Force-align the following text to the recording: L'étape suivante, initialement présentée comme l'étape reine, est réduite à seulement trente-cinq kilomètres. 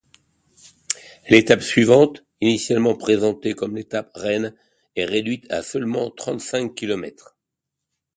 L'étape 1.29 1.61
suivante, 1.61 2.25
initialement 2.41 2.95
présentée 2.95 3.53
comme 3.53 3.75
l'étape 3.75 4.09
reine, 4.15 4.55
est 4.95 5.05
réduite 5.05 5.45
à 5.51 5.61
seulement 5.61 6.09
trente-cinq 6.09 6.73
kilomètres. 6.73 7.37